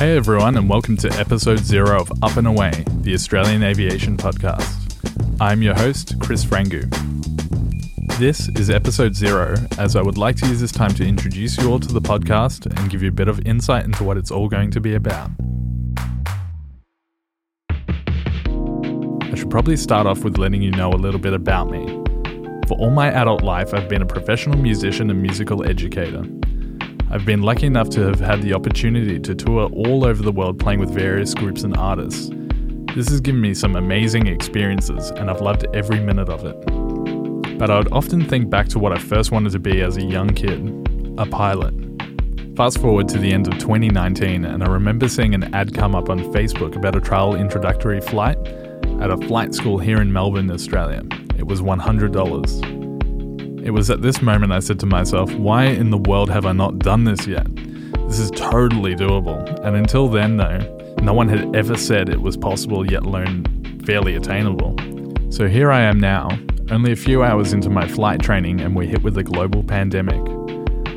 [0.00, 4.96] Hey everyone, and welcome to episode zero of Up and Away, the Australian Aviation Podcast.
[5.38, 6.88] I'm your host, Chris Frangou.
[8.18, 11.70] This is episode zero, as I would like to use this time to introduce you
[11.70, 14.48] all to the podcast and give you a bit of insight into what it's all
[14.48, 15.32] going to be about.
[17.68, 21.84] I should probably start off with letting you know a little bit about me.
[22.68, 26.24] For all my adult life, I've been a professional musician and musical educator.
[27.12, 30.60] I've been lucky enough to have had the opportunity to tour all over the world
[30.60, 32.30] playing with various groups and artists.
[32.94, 37.58] This has given me some amazing experiences, and I've loved every minute of it.
[37.58, 40.02] But I would often think back to what I first wanted to be as a
[40.02, 40.60] young kid
[41.18, 41.74] a pilot.
[42.56, 46.10] Fast forward to the end of 2019, and I remember seeing an ad come up
[46.10, 48.38] on Facebook about a trial introductory flight
[49.00, 51.02] at a flight school here in Melbourne, Australia.
[51.36, 52.69] It was $100.
[53.62, 56.52] It was at this moment I said to myself, why in the world have I
[56.52, 57.46] not done this yet?
[58.06, 59.46] This is totally doable.
[59.64, 60.58] And until then, though,
[61.02, 63.44] no one had ever said it was possible, yet alone
[63.84, 64.76] fairly attainable.
[65.30, 66.30] So here I am now,
[66.70, 70.26] only a few hours into my flight training, and we're hit with a global pandemic.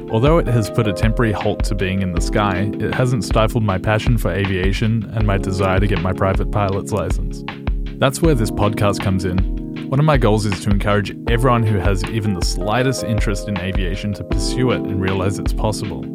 [0.09, 3.64] Although it has put a temporary halt to being in the sky, it hasn't stifled
[3.64, 7.44] my passion for aviation and my desire to get my private pilot's license.
[8.00, 9.52] That's where this podcast comes in.
[9.88, 13.57] One of my goals is to encourage everyone who has even the slightest interest in
[13.59, 16.05] aviation to pursue it and realize it's possible.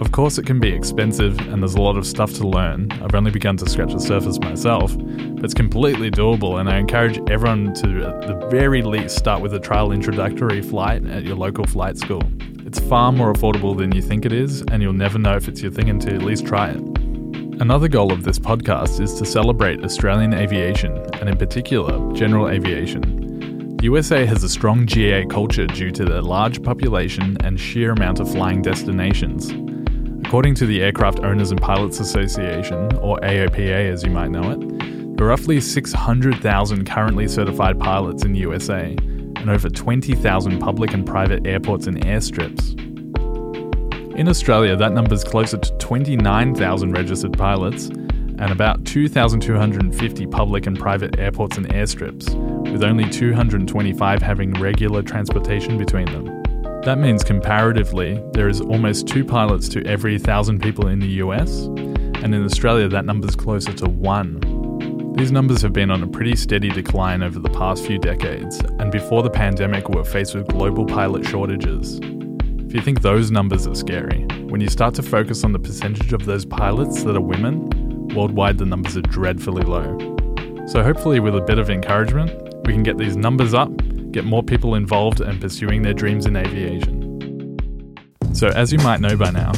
[0.00, 2.90] Of course, it can be expensive and there's a lot of stuff to learn.
[3.02, 7.18] I've only begun to scratch the surface myself, but it's completely doable, and I encourage
[7.30, 11.66] everyone to, at the very least, start with a trial introductory flight at your local
[11.66, 12.22] flight school.
[12.64, 15.60] It's far more affordable than you think it is, and you'll never know if it's
[15.60, 16.89] your thing until you at least try it.
[17.60, 23.76] Another goal of this podcast is to celebrate Australian aviation, and in particular, general aviation.
[23.76, 28.18] The USA has a strong GA culture due to their large population and sheer amount
[28.18, 29.50] of flying destinations.
[30.24, 35.16] According to the Aircraft Owners and Pilots Association, or AOPA as you might know it,
[35.18, 38.96] there are roughly 600,000 currently certified pilots in the USA,
[39.36, 42.89] and over 20,000 public and private airports and airstrips.
[44.16, 50.78] In Australia, that number is closer to 29,000 registered pilots and about 2,250 public and
[50.78, 52.34] private airports and airstrips,
[52.70, 56.26] with only 225 having regular transportation between them.
[56.82, 61.66] That means comparatively, there is almost two pilots to every 1,000 people in the US,
[61.66, 64.40] and in Australia, that number is closer to one.
[65.16, 68.90] These numbers have been on a pretty steady decline over the past few decades, and
[68.90, 72.00] before the pandemic, we were faced with global pilot shortages.
[72.70, 76.12] If you think those numbers are scary, when you start to focus on the percentage
[76.12, 77.68] of those pilots that are women,
[78.14, 79.98] worldwide the numbers are dreadfully low.
[80.68, 82.30] So, hopefully, with a bit of encouragement,
[82.66, 83.72] we can get these numbers up,
[84.12, 87.58] get more people involved and pursuing their dreams in aviation.
[88.34, 89.50] So, as you might know by now,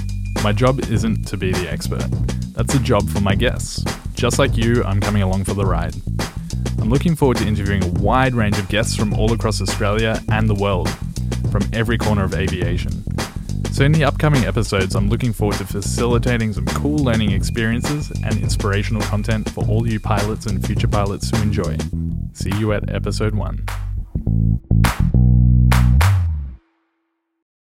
[0.42, 2.08] my job isn't to be the expert.
[2.54, 3.84] That's a job for my guests.
[4.14, 5.94] Just like you, I'm coming along for the ride.
[6.78, 10.48] I'm looking forward to interviewing a wide range of guests from all across Australia and
[10.48, 10.88] the world
[11.52, 13.01] from every corner of aviation.
[13.72, 18.38] So, in the upcoming episodes, I'm looking forward to facilitating some cool learning experiences and
[18.38, 21.78] inspirational content for all you pilots and future pilots to enjoy.
[22.34, 23.64] See you at episode 1.